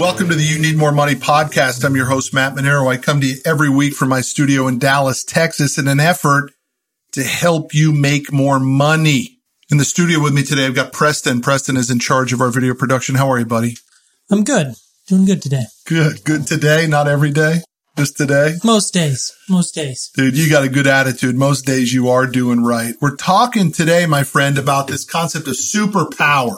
[0.00, 1.84] Welcome to the You Need More Money podcast.
[1.84, 2.90] I'm your host, Matt Manero.
[2.90, 6.52] I come to you every week from my studio in Dallas, Texas in an effort
[7.12, 9.40] to help you make more money.
[9.70, 11.42] In the studio with me today, I've got Preston.
[11.42, 13.16] Preston is in charge of our video production.
[13.16, 13.76] How are you, buddy?
[14.30, 14.72] I'm good.
[15.06, 15.64] Doing good today.
[15.84, 16.24] Good.
[16.24, 17.60] Good today, not every day.
[17.98, 18.54] Just today?
[18.64, 19.36] Most days.
[19.50, 20.10] Most days.
[20.14, 21.36] Dude, you got a good attitude.
[21.36, 22.94] Most days you are doing right.
[23.02, 26.56] We're talking today, my friend, about this concept of superpower.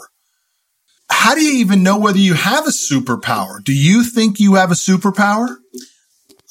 [1.13, 3.63] How do you even know whether you have a superpower?
[3.63, 5.55] Do you think you have a superpower?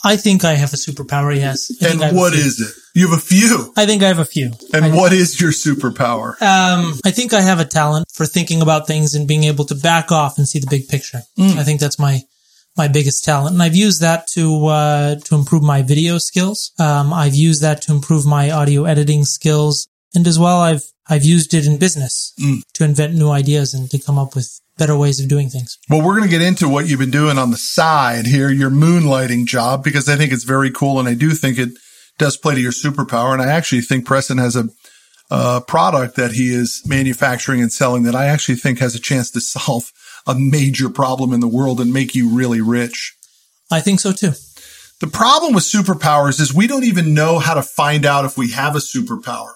[0.05, 1.71] I think I have a superpower, yes.
[1.83, 2.73] I And what is it?
[2.95, 3.73] You have a few.
[3.77, 4.53] I think I have a few.
[4.73, 6.41] And I, what is your superpower?
[6.41, 9.75] Um, I think I have a talent for thinking about things and being able to
[9.75, 11.21] back off and see the big picture.
[11.39, 11.57] Mm.
[11.57, 12.23] I think that's my
[12.77, 16.73] my biggest talent, and I've used that to uh, to improve my video skills.
[16.79, 21.25] Um, I've used that to improve my audio editing skills, and as well, I've I've
[21.25, 22.63] used it in business Mm.
[22.73, 24.49] to invent new ideas and to come up with
[24.79, 25.77] better ways of doing things.
[25.91, 28.71] Well, we're going to get into what you've been doing on the side here, your
[28.71, 30.99] moonlighting job, because I think it's very cool.
[30.99, 31.69] And I do think it
[32.19, 33.35] does play to your superpower.
[33.35, 34.71] And I actually think Preston has a,
[35.31, 39.31] a product that he is manufacturing and selling that I actually think has a chance
[39.33, 39.93] to solve
[40.27, 43.15] a major problem in the world and make you really rich.
[43.71, 44.33] I think so too.
[45.01, 48.53] The problem with superpowers is we don't even know how to find out if we
[48.53, 49.53] have a superpower.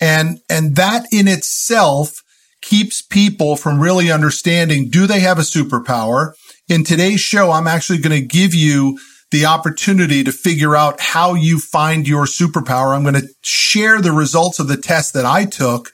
[0.00, 2.22] And, and that in itself
[2.62, 6.32] keeps people from really understanding, do they have a superpower?
[6.68, 8.98] In today's show, I'm actually going to give you
[9.30, 12.94] the opportunity to figure out how you find your superpower.
[12.94, 15.90] I'm going to share the results of the test that I took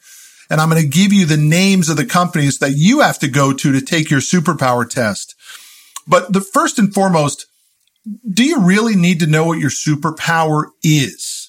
[0.53, 3.29] and I'm going to give you the names of the companies that you have to
[3.29, 5.35] go to to take your superpower test.
[6.07, 7.47] But the first and foremost,
[8.31, 11.42] do you really need to know what your superpower is?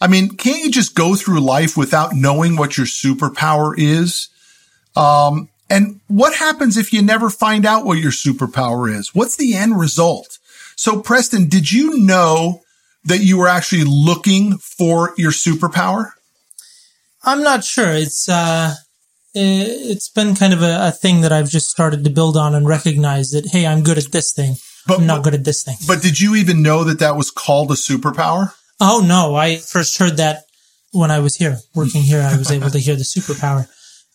[0.00, 4.28] I mean, can't you just go through life without knowing what your superpower is?
[4.94, 9.14] Um, and what happens if you never find out what your superpower is?
[9.14, 10.38] What's the end result?
[10.76, 12.62] So Preston, did you know
[13.04, 16.10] that you were actually looking for your superpower?
[17.24, 17.88] I'm not sure.
[17.88, 18.74] It's uh,
[19.34, 22.68] it's been kind of a, a thing that I've just started to build on and
[22.68, 24.56] recognize that hey, I'm good at this thing.
[24.86, 25.76] But- I'm not good at this thing.
[25.86, 28.52] But did you even know that that was called a superpower?
[28.80, 30.44] Oh no, I first heard that
[30.92, 32.20] when I was here working here.
[32.20, 33.68] I was able to hear the superpower.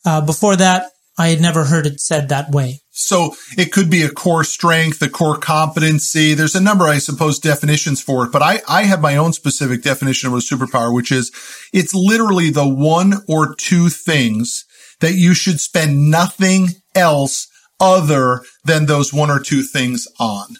[0.06, 2.82] Uh, before that, I had never heard it said that way.
[2.92, 6.34] So it could be a core strength, a core competency.
[6.34, 9.84] There's a number, I suppose, definitions for it, but I, I have my own specific
[9.84, 11.32] definition of a superpower, which is
[11.74, 14.66] it's literally the one or two things
[15.00, 17.48] that you should spend nothing else
[17.80, 20.56] other than those one or two things on.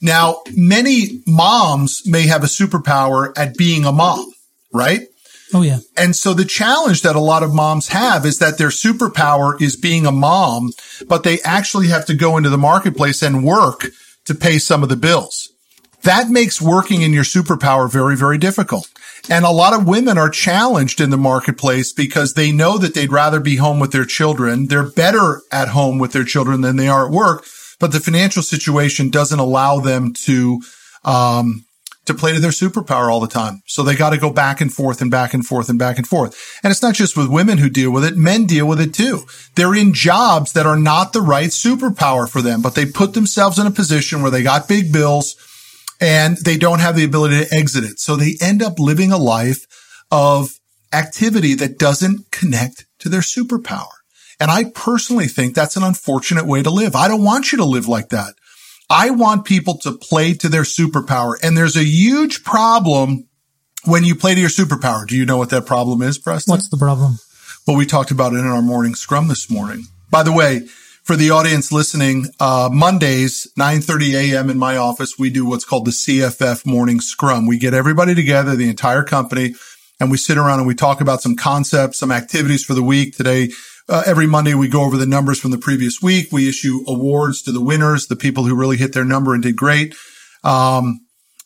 [0.00, 4.30] Now, many moms may have a superpower at being a mom,
[4.72, 5.02] right?
[5.54, 8.68] Oh yeah, And so the challenge that a lot of moms have is that their
[8.68, 10.72] superpower is being a mom,
[11.06, 13.86] but they actually have to go into the marketplace and work
[14.24, 15.52] to pay some of the bills.
[16.02, 18.88] That makes working in your superpower very, very difficult.
[19.28, 23.10] And a lot of women are challenged in the marketplace because they know that they'd
[23.10, 24.66] rather be home with their children.
[24.66, 27.44] They're better at home with their children than they are at work,
[27.78, 30.60] but the financial situation doesn't allow them to,
[31.04, 31.64] um,
[32.06, 33.62] to play to their superpower all the time.
[33.66, 36.06] So they got to go back and forth and back and forth and back and
[36.06, 36.58] forth.
[36.62, 38.16] And it's not just with women who deal with it.
[38.16, 39.24] Men deal with it too.
[39.56, 43.58] They're in jobs that are not the right superpower for them, but they put themselves
[43.58, 45.36] in a position where they got big bills
[46.00, 47.98] and they don't have the ability to exit it.
[47.98, 49.66] So they end up living a life
[50.10, 50.50] of
[50.92, 53.88] activity that doesn't connect to their superpower.
[54.38, 56.94] And I personally think that's an unfortunate way to live.
[56.94, 58.34] I don't want you to live like that.
[58.88, 61.34] I want people to play to their superpower.
[61.42, 63.26] And there's a huge problem
[63.84, 65.06] when you play to your superpower.
[65.06, 66.52] Do you know what that problem is, Preston?
[66.52, 67.18] what's the problem?
[67.66, 69.84] Well, we talked about it in our morning scrum this morning.
[70.10, 70.68] By the way,
[71.02, 74.50] for the audience listening, uh, Mondays, 9.30 a.m.
[74.50, 77.46] in my office, we do what's called the CFF morning scrum.
[77.46, 79.54] We get everybody together, the entire company,
[79.98, 83.16] and we sit around and we talk about some concepts, some activities for the week.
[83.16, 83.50] Today,
[83.88, 86.28] uh, every Monday, we go over the numbers from the previous week.
[86.32, 89.56] We issue awards to the winners, the people who really hit their number and did
[89.56, 89.94] great.
[90.42, 91.00] Um,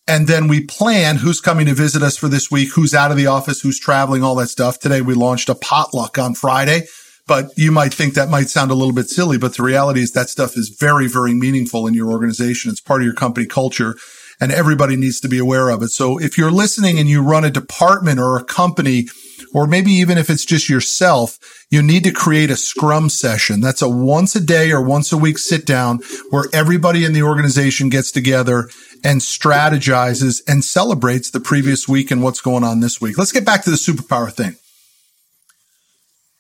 [0.09, 3.17] and then we plan who's coming to visit us for this week, who's out of
[3.17, 4.81] the office, who's traveling, all that stuff.
[4.81, 6.87] Today we launched a potluck on Friday,
[7.29, 10.13] but you might think that might sound a little bit silly, but the reality is
[10.13, 12.71] that stuff is very, very meaningful in your organization.
[12.71, 13.97] It's part of your company culture
[14.41, 15.91] and everybody needs to be aware of it.
[15.91, 19.09] So if you're listening and you run a department or a company,
[19.53, 21.39] or maybe even if it's just yourself,
[21.71, 23.61] you need to create a scrum session.
[23.61, 26.01] That's a once a day or once a week sit down
[26.31, 28.69] where everybody in the organization gets together
[29.05, 33.19] and strategizes and celebrates the previous week and what's going on this week.
[33.19, 34.57] Let's get back to the superpower thing.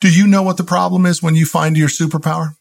[0.01, 2.55] Do you know what the problem is when you find your superpower?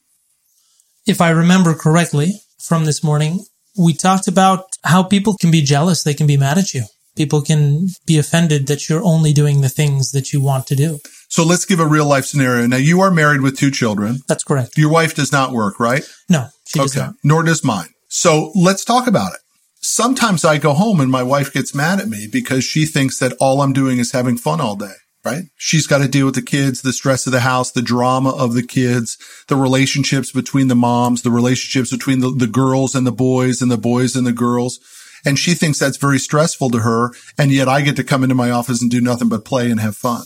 [1.07, 3.45] If I remember correctly, from this morning,
[3.77, 6.03] we talked about how people can be jealous.
[6.03, 6.83] They can be mad at you.
[7.19, 10.99] People can be offended that you're only doing the things that you want to do.
[11.27, 12.65] So let's give a real life scenario.
[12.65, 14.19] Now you are married with two children.
[14.29, 14.77] That's correct.
[14.77, 16.01] Your wife does not work, right?
[16.29, 17.07] No, she does okay.
[17.07, 17.15] not.
[17.21, 17.89] Nor does mine.
[18.07, 19.39] So let's talk about it.
[19.81, 23.33] Sometimes I go home and my wife gets mad at me because she thinks that
[23.41, 24.95] all I'm doing is having fun all day
[25.25, 25.43] right?
[25.57, 28.53] She's got to deal with the kids, the stress of the house, the drama of
[28.53, 29.17] the kids,
[29.47, 33.69] the relationships between the moms, the relationships between the, the girls and the boys and
[33.69, 34.79] the boys and the girls.
[35.25, 37.11] And she thinks that's very stressful to her.
[37.37, 39.79] And yet I get to come into my office and do nothing but play and
[39.79, 40.23] have fun.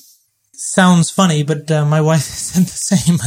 [0.54, 3.18] Sounds funny, but uh, my wife said the same.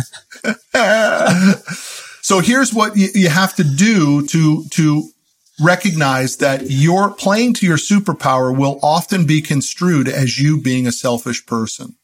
[2.23, 5.11] so here's what you, you have to do to, to
[5.61, 10.93] recognize that your playing to your superpower will often be construed as you being a
[10.93, 11.97] selfish person.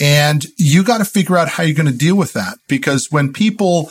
[0.00, 3.32] And you got to figure out how you're going to deal with that because when
[3.32, 3.90] people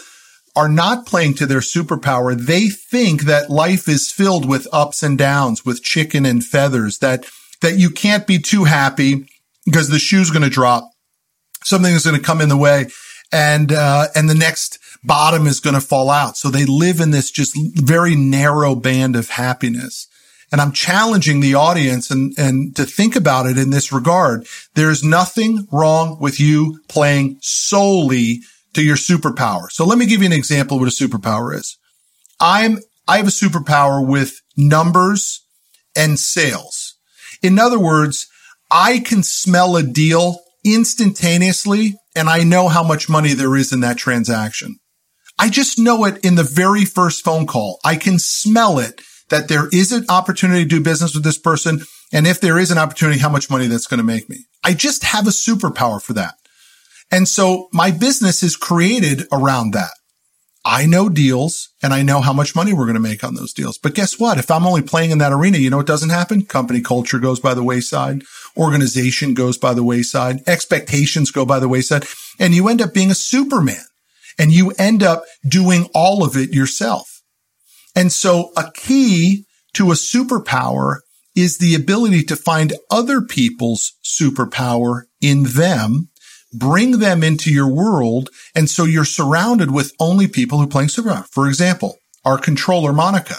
[0.58, 5.16] are not playing to their superpower, they think that life is filled with ups and
[5.16, 7.28] downs, with chicken and feathers, that,
[7.62, 9.30] that you can't be too happy
[9.66, 10.90] because the shoe's going to drop.
[11.64, 12.88] Something is going to come in the way
[13.32, 16.38] and, uh, and the next bottom is going to fall out.
[16.38, 20.08] So they live in this just very narrow band of happiness.
[20.52, 24.48] And I'm challenging the audience and, and to think about it in this regard.
[24.74, 28.42] There's nothing wrong with you playing solely
[28.74, 29.72] to your superpower.
[29.72, 31.78] So let me give you an example of what a superpower is.
[32.40, 35.46] I'm, I have a superpower with numbers
[35.96, 36.96] and sales.
[37.42, 38.28] In other words,
[38.70, 43.80] I can smell a deal instantaneously and I know how much money there is in
[43.82, 44.78] that transaction.
[45.40, 47.80] I just know it in the very first phone call.
[47.86, 51.82] I can smell it that there is an opportunity to do business with this person.
[52.12, 54.46] And if there is an opportunity, how much money that's going to make me.
[54.64, 56.36] I just have a superpower for that.
[57.12, 59.92] And so my business is created around that.
[60.66, 63.54] I know deals and I know how much money we're going to make on those
[63.54, 63.78] deals.
[63.78, 64.38] But guess what?
[64.38, 66.46] If I'm only playing in that arena, you know what doesn't happen?
[66.46, 68.24] Company culture goes by the wayside.
[68.58, 70.42] Organization goes by the wayside.
[70.46, 72.06] Expectations go by the wayside.
[72.38, 73.86] And you end up being a superman
[74.38, 77.22] and you end up doing all of it yourself.
[77.96, 80.98] And so a key to a superpower
[81.34, 86.10] is the ability to find other people's superpower in them,
[86.54, 88.30] bring them into your world.
[88.56, 91.28] And so you're surrounded with only people who play superpower.
[91.28, 93.36] For example, our controller, Monica,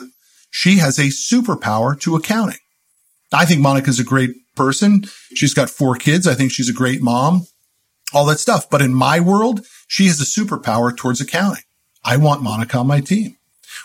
[0.50, 2.58] she has a superpower to accounting.
[3.32, 5.04] I think Monica's a great person.
[5.34, 6.26] She's got four kids.
[6.26, 7.46] I think she's a great mom,
[8.14, 8.68] all that stuff.
[8.70, 11.64] But in my world, she has a superpower towards accounting.
[12.04, 13.36] I want Monica on my team.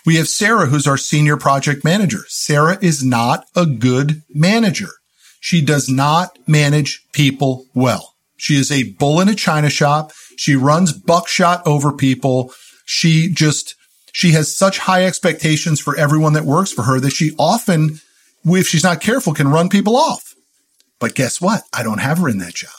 [0.06, 2.22] We have Sarah, who's our senior project manager.
[2.28, 4.90] Sarah is not a good manager.
[5.40, 8.12] She does not manage people well.
[8.44, 10.12] She is a bull in a china shop.
[10.36, 12.54] She runs buckshot over people.
[12.84, 13.75] She just,
[14.12, 18.01] she has such high expectations for everyone that works for her that she often,
[18.44, 20.36] if she's not careful, can run people off.
[21.00, 21.63] But guess what?
[21.72, 22.74] I don't have her in that job.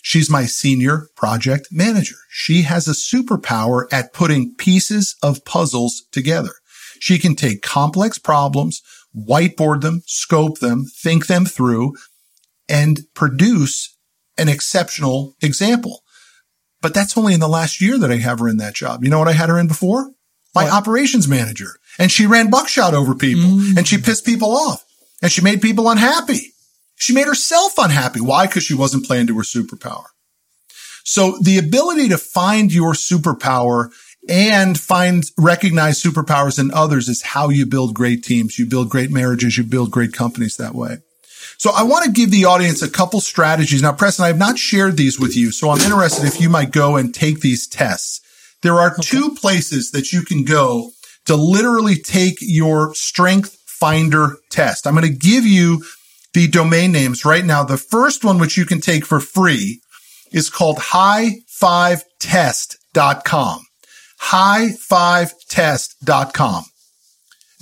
[0.00, 2.14] She's my senior project manager.
[2.30, 6.52] She has a superpower at putting pieces of puzzles together.
[7.00, 8.80] She can take complex problems,
[9.12, 11.94] whiteboard them, scope them, think them through,
[12.68, 13.89] and produce
[14.40, 16.02] an exceptional example.
[16.80, 19.04] But that's only in the last year that I have her in that job.
[19.04, 20.10] You know what I had her in before?
[20.54, 20.72] My what?
[20.72, 21.76] operations manager.
[21.98, 23.76] And she ran buckshot over people mm.
[23.76, 24.84] and she pissed people off
[25.22, 26.54] and she made people unhappy.
[26.96, 28.20] She made herself unhappy.
[28.20, 28.46] Why?
[28.46, 30.04] Because she wasn't playing to her superpower.
[31.04, 33.90] So the ability to find your superpower
[34.28, 38.58] and find recognize superpowers in others is how you build great teams.
[38.58, 39.56] You build great marriages.
[39.56, 40.98] You build great companies that way.
[41.60, 43.82] So I want to give the audience a couple strategies.
[43.82, 45.52] Now, Preston, I have not shared these with you.
[45.52, 48.22] So I'm interested if you might go and take these tests.
[48.62, 49.02] There are okay.
[49.02, 50.92] two places that you can go
[51.26, 54.86] to literally take your strength finder test.
[54.86, 55.84] I'm going to give you
[56.32, 57.62] the domain names right now.
[57.62, 59.82] The first one, which you can take for free
[60.32, 63.66] is called high5test.com.
[64.22, 66.64] High5test.com.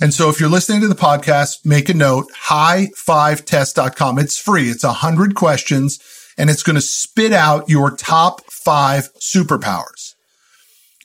[0.01, 4.19] And so if you're listening to the podcast, make a note, high5test.com.
[4.19, 4.69] It's free.
[4.69, 5.99] It's a hundred questions
[6.37, 10.15] and it's going to spit out your top five superpowers.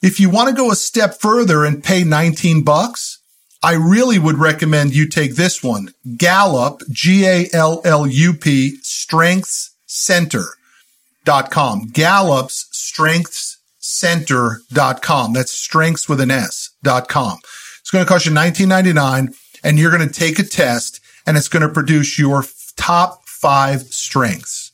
[0.01, 3.19] If you want to go a step further and pay 19 bucks,
[3.61, 5.89] I really would recommend you take this one.
[6.17, 11.87] Gallup, G-A-L-L-U-P, Strengths Center.com.
[11.87, 15.33] Gallup's Strengths Center.com.
[15.33, 17.37] That's strengths with an S dot com.
[17.85, 21.47] It's going to cost you $19.99 and you're going to take a test and it's
[21.47, 22.43] going to produce your
[22.75, 24.71] top five strengths.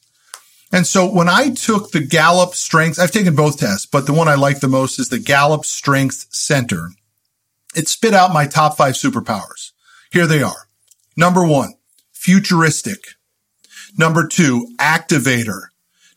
[0.71, 4.29] And so when I took the Gallup strengths, I've taken both tests, but the one
[4.29, 6.91] I like the most is the Gallup Strengths Center.
[7.75, 9.71] it spit out my top five superpowers.
[10.09, 10.69] Here they are.
[11.17, 11.73] Number one,
[12.13, 13.03] futuristic.
[13.97, 15.63] Number two, activator.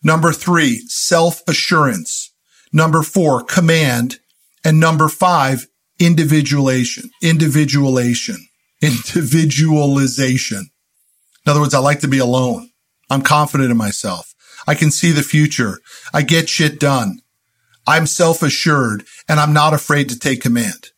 [0.05, 2.31] Number three, self assurance.
[2.73, 4.21] Number four, command.
[4.63, 5.67] And number five,
[5.99, 8.37] individuation, individualization,
[8.83, 10.71] individualization.
[11.47, 12.71] In other words, I like to be alone.
[13.11, 14.35] I'm confident in myself.
[14.67, 15.81] I can see the future.
[16.13, 17.21] I get shit done.
[17.87, 20.91] I'm self assured and I'm not afraid to take command.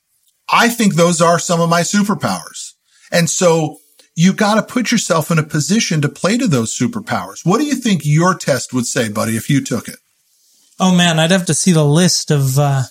[0.48, 2.74] I think those are some of my superpowers.
[3.10, 3.78] And so
[4.14, 7.44] you got to put yourself in a position to play to those superpowers.
[7.44, 9.98] What do you think your test would say, buddy, if you took it?
[10.78, 12.84] Oh man, I'd have to see the list of, uh,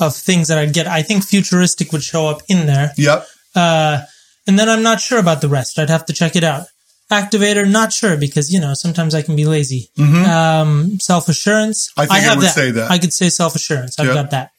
[0.00, 0.86] of things that I'd get.
[0.86, 2.92] I think futuristic would show up in there.
[2.96, 3.26] Yep.
[3.54, 4.00] Uh,
[4.46, 5.78] and then I'm not sure about the rest.
[5.78, 6.66] I'd have to check it out.
[7.10, 9.88] Activator, not sure because, you know, sometimes I can be lazy.
[9.98, 10.24] Mm-hmm.
[10.24, 11.90] Um, self assurance.
[11.96, 12.90] I think I would say that.
[12.90, 13.98] I could say self assurance.
[13.98, 14.14] I've Yep.
[14.14, 14.50] got that.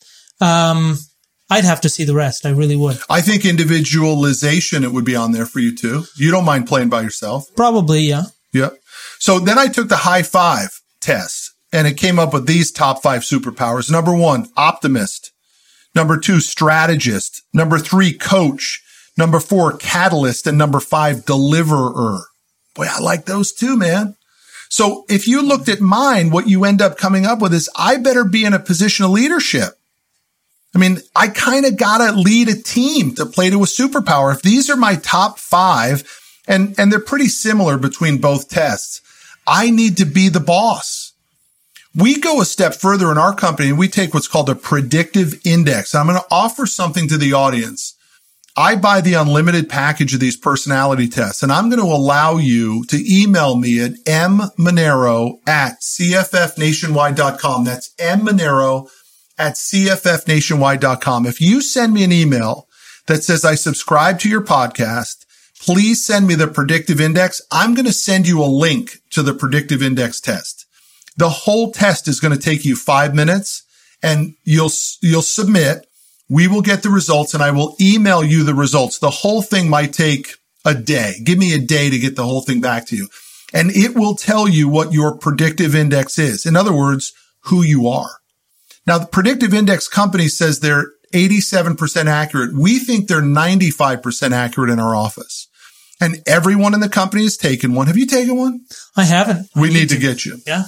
[0.41, 0.98] Um,
[1.50, 2.46] I'd have to see the rest.
[2.46, 2.98] I really would.
[3.10, 6.05] I think individualization, it would be on there for you too.
[6.15, 7.48] You don't mind playing by yourself.
[7.55, 8.24] Probably, yeah.
[8.53, 8.77] Yep.
[9.20, 11.45] So then I took the high five test
[11.75, 13.91] and it came up with these top five superpowers.
[13.91, 15.34] Number one, optimist.
[15.94, 17.41] Number two, strategist.
[17.53, 18.82] Number three, coach.
[19.17, 20.48] Number four, catalyst.
[20.48, 22.22] And number five, deliverer.
[22.75, 24.15] Boy, I like those too, man.
[24.70, 27.98] So if you looked at mine, what you end up coming up with is I
[27.98, 29.74] better be in a position of leadership.
[30.74, 34.34] I mean, I kind of got to lead a team to play to a superpower.
[34.34, 36.03] If these are my top five
[36.48, 39.01] and, and they're pretty similar between both tests,
[39.46, 41.04] I need to be the boss.
[41.98, 45.40] We go a step further in our company and we take what's called a predictive
[45.46, 45.96] index.
[45.96, 47.96] I'm going to offer something to the audience.
[48.58, 52.84] I buy the unlimited package of these personality tests and I'm going to allow you
[52.86, 57.64] to email me at mmanero at cffnationwide.com.
[57.64, 58.90] That's mmanero
[59.38, 61.25] at cffnationwide.com.
[61.25, 62.68] If you send me an email
[63.08, 65.25] that says I subscribe to your podcast,
[65.62, 67.42] please send me the predictive index.
[67.52, 70.54] I'm going to send you a link to the predictive index test.
[71.17, 73.63] The whole test is going to take you five minutes
[74.03, 75.88] and you'll, you'll submit.
[76.29, 79.00] We will get the results and I will email you the results.
[79.00, 81.15] The whole thing might take a day.
[81.24, 83.07] Give me a day to get the whole thing back to you.
[83.53, 86.45] And it will tell you what your predictive index is.
[86.45, 88.19] In other words, who you are.
[88.88, 92.53] Now, the predictive index company says they're 87% accurate.
[92.53, 95.48] We think they're 95% accurate in our office.
[96.01, 97.88] And everyone in the company has taken one.
[97.88, 98.65] Have you taken one?
[98.98, 99.50] I haven't.
[99.55, 100.39] I We need to get you.
[100.45, 100.65] Yeah.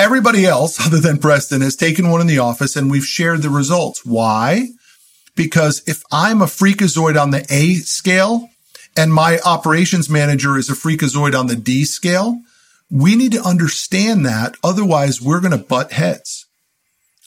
[0.00, 3.50] Everybody else other than Preston has taken one in the office and we've shared the
[3.50, 4.04] results.
[4.06, 4.68] Why?
[5.36, 8.48] Because if I'm a freakazoid on the A scale
[8.96, 12.40] and my operations manager is a freakazoid on the D scale,
[12.90, 14.56] we need to understand that.
[14.64, 16.46] Otherwise we're going to butt heads.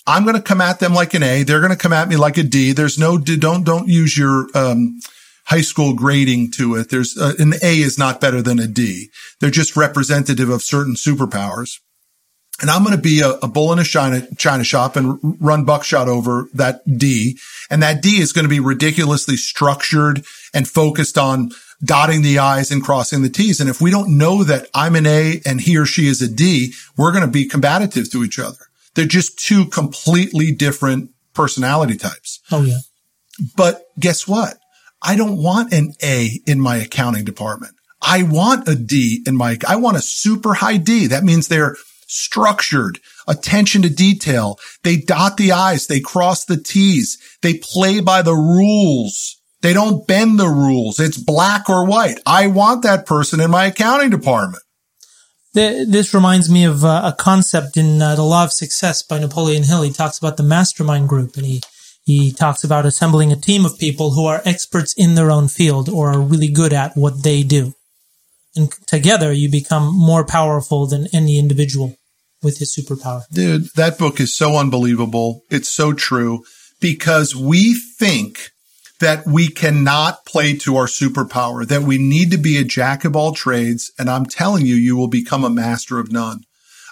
[0.08, 1.44] I'm going to come at them like an A.
[1.44, 2.72] They're going to come at me like a D.
[2.72, 5.00] There's no, don't, don't use your, um,
[5.46, 6.90] high school grading to it.
[6.90, 9.10] There's uh, an A is not better than a D.
[9.40, 11.80] They're just representative of certain superpowers.
[12.62, 15.20] And I'm going to be a, a bull in a china, china shop and r-
[15.40, 17.38] run buckshot over that D.
[17.70, 21.52] And that D is going to be ridiculously structured and focused on
[21.84, 23.60] dotting the I's and crossing the T's.
[23.60, 26.30] And if we don't know that I'm an A and he or she is a
[26.30, 28.60] D, we're going to be combative to each other.
[28.94, 32.40] They're just two completely different personality types.
[32.52, 32.80] Oh yeah.
[33.58, 34.58] But guess what?
[35.02, 37.74] I don't want an A in my accounting department.
[38.02, 41.08] I want a D in my, I want a super high D.
[41.08, 41.76] That means they're
[42.14, 44.60] structured, attention to detail.
[44.84, 45.88] They dot the I's.
[45.88, 47.18] They cross the T's.
[47.42, 49.40] They play by the rules.
[49.62, 51.00] They don't bend the rules.
[51.00, 52.20] It's black or white.
[52.26, 54.62] I want that person in my accounting department.
[55.54, 59.64] This reminds me of uh, a concept in uh, The Law of Success by Napoleon
[59.64, 59.84] Hill.
[59.84, 61.62] He talks about the mastermind group and he,
[62.04, 65.90] he talks about assembling a team of people who are experts in their own field
[65.90, 67.76] or are really good at what they do.
[68.56, 71.96] And together you become more powerful than any individual
[72.44, 73.22] with his superpower.
[73.32, 75.42] Dude, that book is so unbelievable.
[75.50, 76.44] It's so true
[76.80, 78.52] because we think
[79.00, 83.16] that we cannot play to our superpower, that we need to be a jack of
[83.16, 83.92] all trades.
[83.98, 86.42] And I'm telling you, you will become a master of none.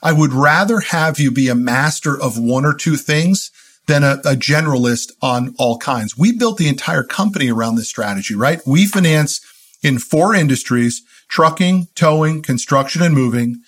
[0.03, 3.51] I would rather have you be a master of one or two things
[3.87, 6.17] than a, a generalist on all kinds.
[6.17, 8.61] We built the entire company around this strategy, right?
[8.65, 9.41] We finance
[9.83, 13.61] in four industries, trucking, towing, construction, and moving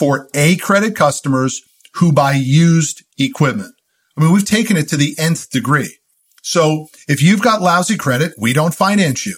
[0.00, 1.60] for A credit customers
[1.96, 3.74] who buy used equipment.
[4.16, 5.98] I mean, we've taken it to the nth degree.
[6.42, 9.36] So if you've got lousy credit, we don't finance you.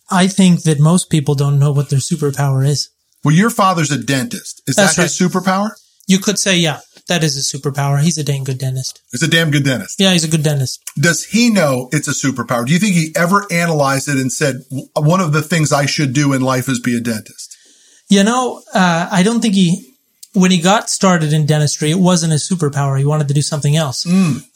[0.10, 2.90] I think that most people don't know what their superpower is.
[3.24, 4.64] Well, your father's a dentist.
[4.68, 5.72] Is That's that his superpower?
[6.08, 8.02] You could say, yeah, that is a superpower.
[8.02, 9.02] He's a dang good dentist.
[9.12, 10.00] He's a damn good dentist.
[10.00, 10.82] Yeah, he's a good dentist.
[10.96, 12.66] Does he know it's a superpower?
[12.66, 14.64] Do you think he ever analyzed it and said,
[14.96, 17.58] one of the things I should do in life is be a dentist?
[18.08, 19.94] You know, uh, I don't think he,
[20.34, 22.98] when he got started in dentistry, it wasn't a superpower.
[22.98, 24.06] He wanted to do something else.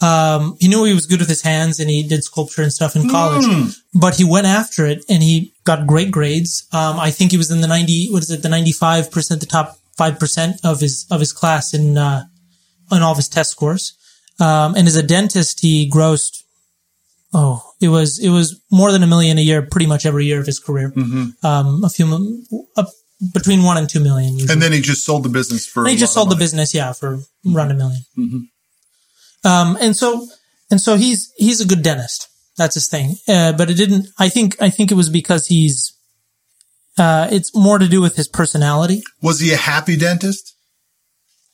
[0.01, 2.95] Um, he knew he was good with his hands and he did sculpture and stuff
[2.95, 3.45] in college,
[3.93, 6.67] but he went after it and he got great grades.
[6.71, 9.77] Um, I think he was in the 90, what is it, the 95%, the top
[9.99, 12.25] 5% of his, of his class in, uh,
[12.91, 13.97] on all of his test scores.
[14.39, 16.43] Um, and as a dentist, he grossed,
[17.33, 20.39] oh, it was, it was more than a million a year, pretty much every year
[20.39, 20.91] of his career.
[21.43, 22.43] Um, a few,
[22.75, 22.89] up
[23.33, 24.51] between one and two million usually.
[24.51, 25.81] And then he just sold the business for.
[25.81, 27.19] And he just sold the business, yeah, for
[27.53, 28.47] around a 1000000
[29.45, 30.27] Um, and so,
[30.71, 32.27] and so he's, he's a good dentist.
[32.57, 33.15] That's his thing.
[33.27, 35.97] Uh, but it didn't, I think, I think it was because he's,
[36.97, 39.01] uh, it's more to do with his personality.
[39.21, 40.52] Was he a happy dentist?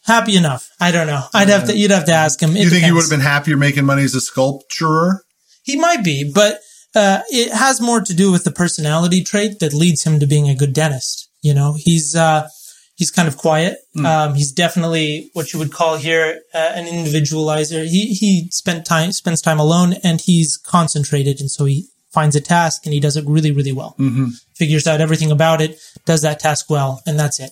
[0.09, 0.71] Happy enough.
[0.79, 1.23] I don't know.
[1.33, 2.57] I'd have to, you'd have to ask him.
[2.57, 5.19] It you think he would have been happier making money as a sculpturer?
[5.63, 6.59] He might be, but,
[6.95, 10.49] uh, it has more to do with the personality trait that leads him to being
[10.49, 11.29] a good dentist.
[11.43, 12.49] You know, he's, uh,
[12.95, 13.77] he's kind of quiet.
[14.03, 17.87] Um, he's definitely what you would call here uh, an individualizer.
[17.87, 22.41] He he spent time spends time alone and he's concentrated, and so he finds a
[22.41, 23.95] task and he does it really really well.
[23.97, 24.27] Mm-hmm.
[24.53, 27.51] Figures out everything about it, does that task well, and that's it.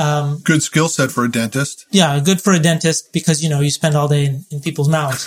[0.00, 3.60] Um, Good skill set for a dentist, yeah, good for a dentist because you know
[3.60, 5.24] you spend all day in, in people's mouths.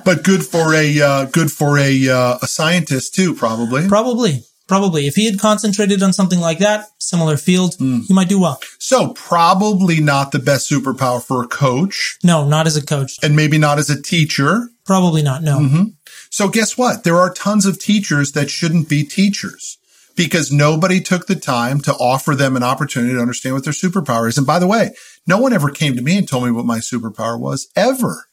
[0.04, 3.86] but good for a uh, good for a uh, a scientist too, probably.
[3.88, 8.40] probably, probably, if he had concentrated on something like that, similar field, he might do
[8.40, 8.58] well.
[8.78, 13.18] So probably not the best superpower for a coach, No, not as a coach.
[13.22, 14.70] and maybe not as a teacher.
[14.84, 15.42] Probably not.
[15.42, 15.86] No.
[16.30, 17.04] So guess what?
[17.04, 19.78] There are tons of teachers that shouldn't be teachers
[20.16, 24.28] because nobody took the time to offer them an opportunity to understand what their superpower
[24.28, 24.38] is.
[24.38, 24.90] And by the way,
[25.26, 28.26] no one ever came to me and told me what my superpower was ever.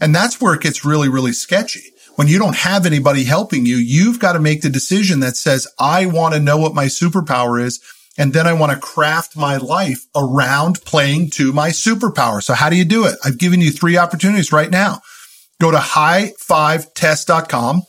[0.00, 1.92] And that's where it gets really, really sketchy.
[2.16, 5.66] When you don't have anybody helping you, you've got to make the decision that says,
[5.78, 7.80] I want to know what my superpower is.
[8.16, 12.40] And then I want to craft my life around playing to my superpower.
[12.42, 13.16] So how do you do it?
[13.24, 15.00] I've given you three opportunities right now.
[15.60, 17.82] Go to high5test.com,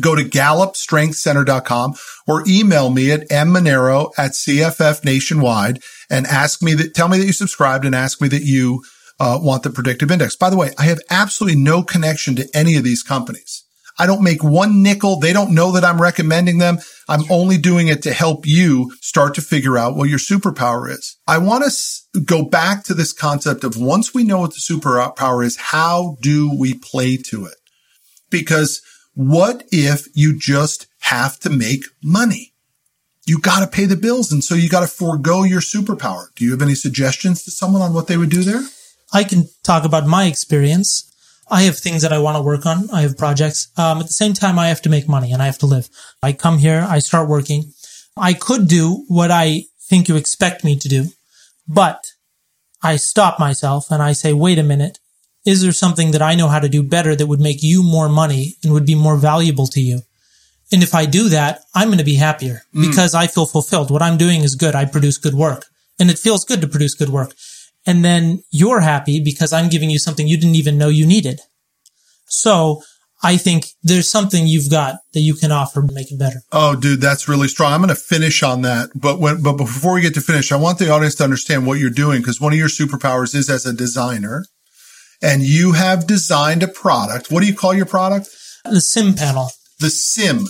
[0.00, 1.94] go to gallupstrengthcenter.com
[2.26, 7.26] or email me at mmanero at CFF nationwide and ask me that, tell me that
[7.26, 8.82] you subscribed and ask me that you
[9.20, 10.36] uh, want the predictive index.
[10.36, 13.64] By the way, I have absolutely no connection to any of these companies.
[13.98, 15.18] I don't make one nickel.
[15.18, 16.78] They don't know that I'm recommending them.
[17.08, 21.16] I'm only doing it to help you start to figure out what your superpower is.
[21.26, 25.44] I want to go back to this concept of once we know what the superpower
[25.44, 27.56] is, how do we play to it?
[28.30, 28.82] Because
[29.18, 32.52] what if you just have to make money?
[33.26, 34.30] You got to pay the bills.
[34.30, 36.32] And so you got to forego your superpower.
[36.36, 38.62] Do you have any suggestions to someone on what they would do there?
[39.12, 41.12] I can talk about my experience.
[41.50, 42.90] I have things that I want to work on.
[42.90, 43.72] I have projects.
[43.76, 45.88] Um, at the same time, I have to make money and I have to live.
[46.22, 47.72] I come here, I start working.
[48.16, 51.06] I could do what I think you expect me to do,
[51.66, 52.04] but
[52.84, 55.00] I stop myself and I say, wait a minute.
[55.46, 58.08] Is there something that I know how to do better that would make you more
[58.08, 60.02] money and would be more valuable to you?
[60.70, 62.82] And if I do that, I'm going to be happier hmm.
[62.82, 63.90] because I feel fulfilled.
[63.90, 64.74] What I'm doing is good.
[64.74, 65.66] I produce good work
[65.98, 67.34] and it feels good to produce good work.
[67.86, 71.40] And then you're happy because I'm giving you something you didn't even know you needed.
[72.26, 72.82] So
[73.22, 76.42] I think there's something you've got that you can offer to make it better.
[76.52, 77.72] Oh, dude, that's really strong.
[77.72, 78.90] I'm going to finish on that.
[78.94, 81.78] But when, but before we get to finish, I want the audience to understand what
[81.78, 84.44] you're doing because one of your superpowers is as a designer
[85.22, 87.30] and you have designed a product.
[87.30, 88.28] What do you call your product?
[88.64, 89.50] The SIM panel.
[89.80, 90.46] The SIM.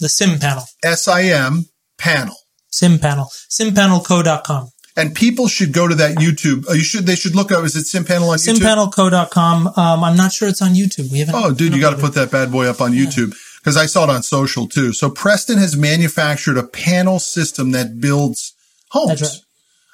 [0.00, 0.64] The SIM panel.
[0.84, 1.66] S-I-M
[1.98, 2.36] panel.
[2.70, 3.30] SIM panel.
[3.50, 4.68] SimPanelCo.com.
[4.96, 6.68] And people should go to that YouTube.
[6.68, 8.58] Uh, you should, they should look up, is it SIM panel on YouTube?
[8.58, 9.68] SimPanelCo.com.
[9.68, 11.10] Um, I'm not sure it's on YouTube.
[11.12, 11.34] We haven't.
[11.36, 14.04] Oh, dude, you got to put that bad boy up on YouTube because I saw
[14.04, 14.92] it on social too.
[14.92, 18.54] So Preston has manufactured a panel system that builds
[18.90, 19.20] homes.
[19.20, 19.44] That's right.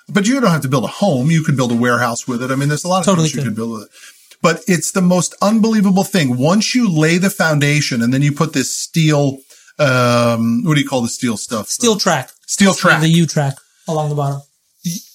[0.09, 1.31] But you don't have to build a home.
[1.31, 2.51] You could build a warehouse with it.
[2.51, 3.49] I mean, there's a lot of Totally things you could.
[3.49, 3.91] could build with it.
[4.45, 6.37] But it's the most unbelievable thing.
[6.37, 9.39] Once you lay the foundation and then you put this steel,
[9.79, 11.69] um, what do you call the steel stuff?
[11.69, 12.31] Steel track.
[12.47, 13.01] Steel track.
[13.01, 13.55] The U track
[13.89, 14.43] along the bottom.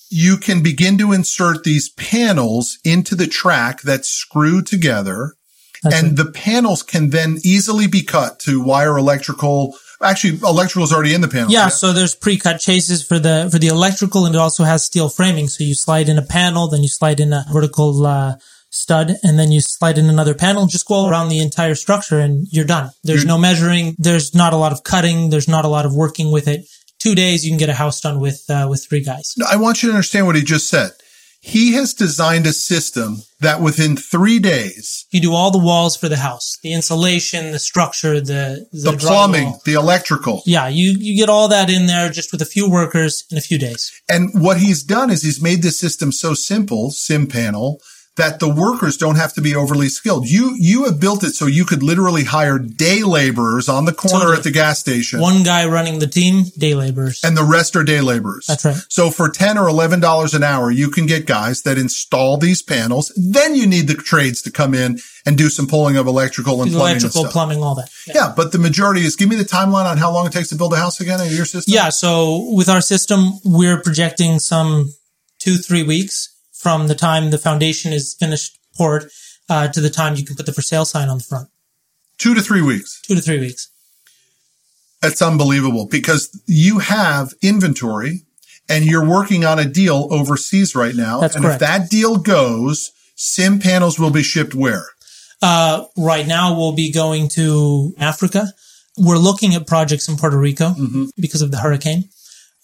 [0.09, 5.35] you can begin to insert these panels into the track that's screwed together.
[5.83, 9.75] That's and the panels can then easily be cut to wire electrical.
[10.01, 11.51] Actually, electrical is already in the panel.
[11.51, 15.07] Yeah, so there's pre-cut chases for the for the electrical, and it also has steel
[15.07, 15.47] framing.
[15.49, 18.37] So you slide in a panel, then you slide in a vertical uh,
[18.69, 20.67] stud, and then you slide in another panel.
[20.67, 22.91] Just go around the entire structure, and you're done.
[23.03, 23.95] There's no measuring.
[23.97, 25.29] There's not a lot of cutting.
[25.29, 26.65] There's not a lot of working with it.
[26.99, 29.33] Two days, you can get a house done with uh, with three guys.
[29.47, 30.91] I want you to understand what he just said.
[31.41, 36.09] He has designed a system that within three days, You do all the walls for
[36.09, 38.99] the house, the insulation, the structure, the the drywall.
[38.99, 42.69] plumbing, the electrical, Yeah, you you get all that in there just with a few
[42.69, 43.89] workers in a few days.
[44.09, 47.79] And what he's done is he's made this system so simple, sim panel,
[48.19, 50.27] that the workers don't have to be overly skilled.
[50.27, 54.19] You, you have built it so you could literally hire day laborers on the corner
[54.25, 54.37] Totally.
[54.37, 55.21] at the gas station.
[55.21, 57.23] One guy running the team, day laborers.
[57.23, 58.45] and the rest are day laborers.
[58.45, 58.75] That's right.
[58.89, 63.11] So for 10 or $11 an hour, you can get guys that install these panels.
[63.15, 66.71] Then you need the trades to come in and do some pulling of electrical and
[66.71, 67.31] plumbing electrical, and stuff.
[67.31, 67.89] plumbing, all that.
[68.05, 68.13] Yeah.
[68.15, 70.55] Yeah, but the majority is give me the timeline on how long it takes to
[70.55, 71.73] build a house again in your system.
[71.73, 74.93] Yeah, so with our system, we're projecting some
[75.39, 79.09] two, three weeks from the time the foundation is finished poured
[79.49, 81.47] uh, to the time you can put the for sale sign on the front.
[82.17, 83.01] Two to three weeks.
[83.01, 83.69] Two to three weeks.
[85.01, 88.23] That's unbelievable because you have inventory
[88.67, 91.21] and you're working on a deal overseas right now.
[91.21, 91.61] That's and correct.
[91.61, 94.83] if that deal goes, sim panels will be shipped where?
[95.41, 98.47] Uh, right now, we'll be going to Africa.
[98.97, 101.05] We're looking at projects in Puerto Rico Mm-hmm.
[101.17, 102.09] because of the hurricane.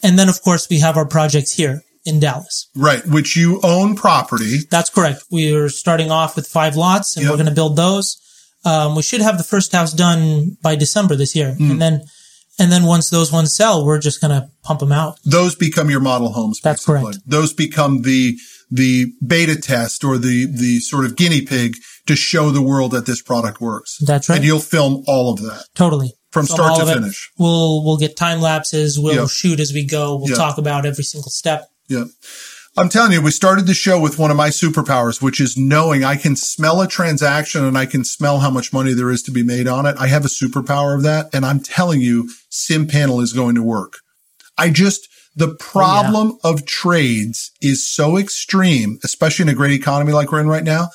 [0.03, 2.69] And then, of course, we have our projects here in Dallas.
[2.75, 3.05] Right.
[3.07, 4.59] Which you own property.
[4.69, 5.23] That's correct.
[5.31, 7.31] We're starting off with five lots and Yep.
[7.31, 8.17] we're going to build those.
[8.63, 11.53] Um, we should have the first house done by December this year.
[11.53, 11.71] Hmm.
[11.71, 12.01] And then,
[12.59, 15.19] and then once those ones sell, we're just going to pump them out.
[15.25, 16.59] Those become your model homes.
[16.61, 17.11] That's basically.
[17.13, 17.19] correct.
[17.25, 18.37] Those become the,
[18.71, 21.75] the beta test or the, the sort of guinea pig
[22.07, 23.97] to show the world that this product works.
[24.05, 24.37] That's right.
[24.37, 25.65] And you'll film all of that.
[25.75, 26.13] Totally.
[26.31, 26.93] From start to of it.
[26.95, 27.31] finish.
[27.37, 28.99] We'll, we'll get time lapses.
[28.99, 29.29] We'll Yep.
[29.29, 30.17] shoot as we go.
[30.17, 30.37] We'll Yep.
[30.37, 31.67] talk about every single step.
[31.87, 32.05] Yeah.
[32.77, 36.03] I'm telling you, we started the show with one of my superpowers, which is knowing
[36.03, 39.31] I can smell a transaction and I can smell how much money there is to
[39.31, 39.95] be made on it.
[39.97, 41.33] I have a superpower of that.
[41.33, 43.99] And I'm telling you, Sim Panel is going to work.
[44.57, 50.11] I just, the oh, problem of trades is so extreme, especially in a great economy
[50.11, 50.89] like we're in right now,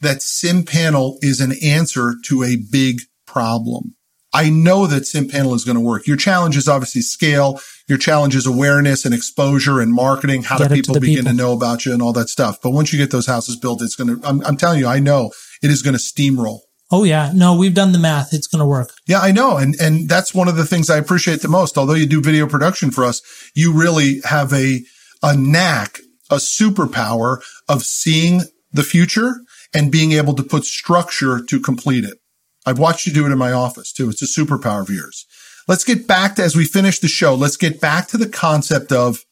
[0.00, 3.93] that Sim Panel is an answer to a big problem.
[4.34, 6.08] I know that Sim Panel is going to work.
[6.08, 7.60] Your challenge is obviously scale.
[7.86, 10.42] Your challenge is awareness and exposure and marketing.
[10.42, 11.30] How Get do it to people begin people.
[11.30, 12.58] to know about you and all that stuff?
[12.60, 14.98] But once you get those houses built, it's going to, I'm, I'm telling you, I
[14.98, 15.30] know
[15.62, 16.60] it is going to steamroll.
[16.90, 17.30] Oh yeah.
[17.32, 18.34] No, we've done the math.
[18.34, 18.92] It's going to work.
[19.06, 19.56] Yeah, I know.
[19.56, 21.78] And, and that's one of the things I appreciate the most.
[21.78, 23.22] Although you do video production for us,
[23.54, 24.80] you really have a,
[25.22, 28.42] a knack, a superpower of seeing
[28.72, 29.36] the future
[29.72, 32.18] and being able to put structure to complete it.
[32.66, 34.08] I've watched you do it in my office too.
[34.10, 35.26] It's a superpower of yours.
[35.66, 38.92] Let's get back to, as we finish the show, let's get back to the concept
[38.92, 39.24] of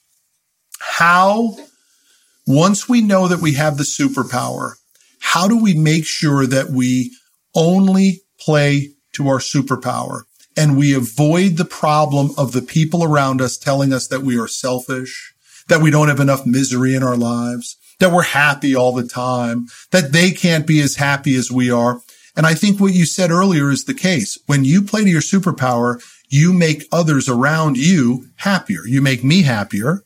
[0.80, 1.56] how
[2.46, 4.72] once we know that we have the superpower,
[5.20, 7.12] how do we make sure that we
[7.54, 10.22] only play to our superpower
[10.56, 14.48] and we avoid the problem of the people around us telling us that we are
[14.48, 15.34] selfish,
[15.68, 19.66] that we don't have enough misery in our lives, that we're happy all the time,
[19.90, 22.00] that they can't be as happy as we are.
[22.36, 24.38] And I think what you said earlier is the case.
[24.46, 28.86] When you play to your superpower, you make others around you happier.
[28.86, 30.02] You make me happier.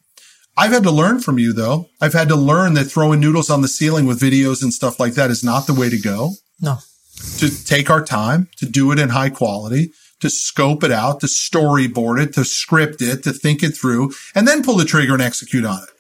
[0.57, 1.89] I've had to learn from you though.
[2.01, 5.15] I've had to learn that throwing noodles on the ceiling with videos and stuff like
[5.15, 6.33] that is not the way to go.
[6.61, 6.79] No.
[7.39, 11.27] To take our time, to do it in high quality, to scope it out, to
[11.27, 15.23] storyboard it, to script it, to think it through, and then pull the trigger and
[15.23, 15.91] execute on it.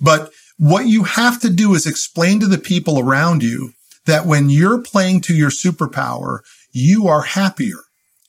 [0.00, 3.72] But what you have to do is explain to the people around you
[4.06, 6.40] that when you're playing to your superpower,
[6.72, 7.78] you are happier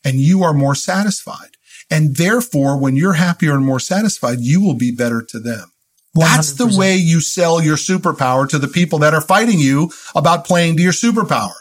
[0.03, 1.51] and you are more satisfied.
[1.89, 5.71] And therefore, when you're happier and more satisfied, you will be better to them.
[6.15, 6.19] 100%.
[6.19, 10.45] That's the way you sell your superpower to the people that are fighting you about
[10.45, 11.53] playing to your superpower.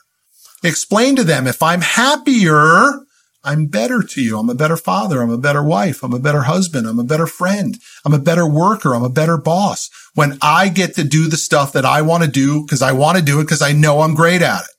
[0.62, 3.02] Explain to them, if I'm happier,
[3.44, 4.38] I'm better to you.
[4.38, 5.20] I'm a better father.
[5.20, 6.02] I'm a better wife.
[6.02, 6.87] I'm a better husband.
[6.87, 7.76] I'm a better friend.
[8.05, 8.94] I'm a better worker.
[8.94, 9.90] I'm a better boss.
[10.14, 13.18] When I get to do the stuff that I want to do because I want
[13.18, 14.76] to do it because I know I'm great at it.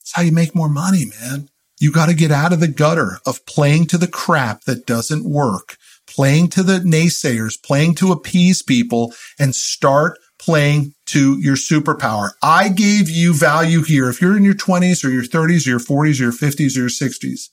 [0.00, 1.48] That's how you make more money, man.
[1.80, 5.28] You got to get out of the gutter of playing to the crap that doesn't
[5.28, 12.30] work, playing to the naysayers, playing to appease people and start playing to your superpower.
[12.42, 14.08] I gave you value here.
[14.08, 16.80] If you're in your 20s or your 30s or your 40s or your 50s or
[16.80, 17.48] your 60s,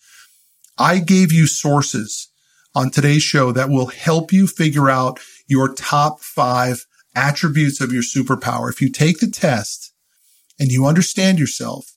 [0.77, 2.29] I gave you sources
[2.75, 6.85] on today's show that will help you figure out your top five
[7.15, 8.69] attributes of your superpower.
[8.69, 9.93] If you take the test
[10.59, 11.91] and you understand yourself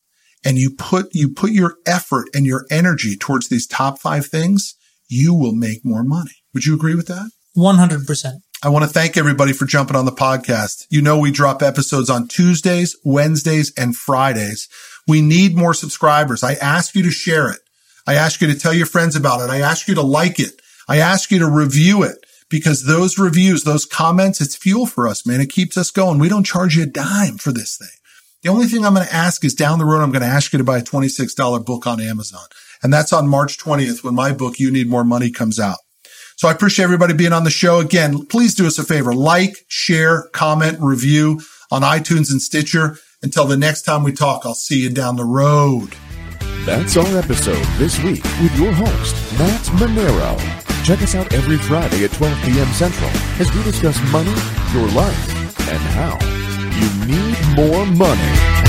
[0.44, 4.74] and you put, you put your effort and your energy towards these top five things,
[5.08, 6.42] you will make more money.
[6.52, 7.30] Would you agree with that?
[7.56, 8.34] 100%.
[8.62, 10.86] I want to thank everybody for jumping on the podcast.
[10.88, 14.68] You know, we drop episodes on Tuesdays, Wednesdays, and Fridays.
[15.06, 16.42] We need more subscribers.
[16.42, 17.60] I ask you to share it.
[18.06, 19.50] I ask you to tell your friends about it.
[19.50, 20.62] I ask you to like it.
[20.88, 22.16] I ask you to review it
[22.48, 25.42] because those reviews, those comments, it's fuel for us, man.
[25.42, 26.18] It keeps us going.
[26.18, 27.88] We don't charge you a dime for this thing.
[28.42, 30.52] The only thing I'm going to ask is down the road, I'm going to ask
[30.52, 32.46] you to buy a $26 book on Amazon.
[32.82, 35.78] And that's on March 20th when my book, You Need More Money comes out.
[36.36, 37.80] So I appreciate everybody being on the show.
[37.80, 39.14] Again, please do us a favor.
[39.14, 42.98] Like, share, comment, review on iTunes and Stitcher.
[43.22, 45.94] Until the next time we talk, I'll see you down the road.
[46.66, 50.38] That's our episode this week with your host, Matt Manero.
[50.84, 52.68] Check us out every Friday at 12 p.m.
[52.68, 54.34] Central as we discuss money,
[54.74, 56.18] your life, and how
[56.76, 58.65] you need more money.